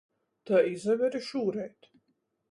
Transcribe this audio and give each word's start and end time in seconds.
Tai 0.51 0.61
izaver 0.69 1.17
i 1.19 1.21
šūreit. 1.27 1.91